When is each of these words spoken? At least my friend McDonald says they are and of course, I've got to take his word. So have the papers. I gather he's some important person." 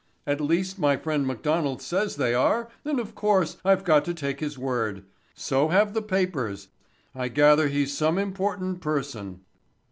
At 0.25 0.41
least 0.41 0.79
my 0.79 0.97
friend 0.97 1.27
McDonald 1.27 1.79
says 1.79 2.15
they 2.15 2.33
are 2.33 2.69
and 2.83 2.99
of 2.99 3.13
course, 3.13 3.57
I've 3.63 3.83
got 3.83 4.03
to 4.05 4.15
take 4.15 4.39
his 4.39 4.57
word. 4.57 5.03
So 5.35 5.67
have 5.67 5.93
the 5.93 6.01
papers. 6.01 6.69
I 7.13 7.27
gather 7.27 7.67
he's 7.67 7.95
some 7.95 8.17
important 8.17 8.81
person." 8.81 9.41